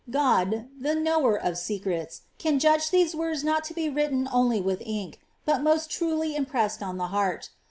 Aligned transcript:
God, 0.09 0.65
lie 0.79 0.95
knnwor 0.95 1.39
of 1.39 1.59
secrets, 1.59 2.21
can 2.39 2.57
judge 2.57 2.89
these 2.89 3.13
words 3.15 3.43
not 3.43 3.63
to 3.65 3.73
be 3.75 3.87
written 3.87 4.27
only 4.33 4.59
with 4.59 4.79
ynke, 4.79 5.17
ut 5.47 5.61
most 5.61 5.91
truly 5.91 6.35
impressed 6.35 6.81
on 6.81 6.97
the 6.97 7.09
heart. 7.13 7.51